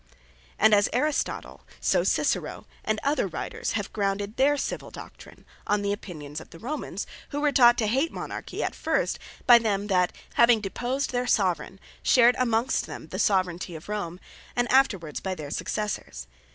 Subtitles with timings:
[0.57, 5.93] And as Aristotle; so Cicero, and other Writers have grounded their Civill doctrine, on the
[5.93, 10.11] opinions of the Romans, who were taught to hate Monarchy, at first, by them that
[10.33, 14.19] having deposed their Soveraign, shared amongst them the Soveraignty of Rome;
[14.55, 16.25] and afterwards by their Successors.